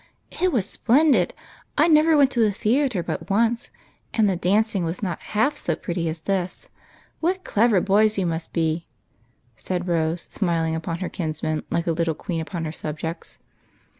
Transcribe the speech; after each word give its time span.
"It 0.43 0.51
was 0.51 0.67
splendid! 0.67 1.35
I 1.77 1.87
never 1.87 2.17
went 2.17 2.31
to 2.31 2.39
the 2.39 2.49
theatre 2.51 3.03
but 3.03 3.29
once, 3.29 3.69
and 4.15 4.27
the 4.27 4.35
dancing 4.35 4.83
was 4.83 5.03
not 5.03 5.19
half 5.21 5.55
so 5.55 5.75
pretty 5.75 6.09
as 6.09 6.21
this. 6.21 6.69
What 7.19 7.43
clever 7.43 7.79
boys 7.81 8.17
you 8.17 8.25
must 8.25 8.51
be!" 8.51 8.87
said 9.55 9.87
Rose, 9.87 10.23
smiling 10.31 10.73
upon 10.75 11.01
her 11.01 11.09
kinsmen 11.09 11.65
like 11.69 11.85
a 11.85 11.91
little 11.91 12.15
queen 12.15 12.41
upon 12.41 12.65
her 12.65 12.71
subjects. 12.71 13.37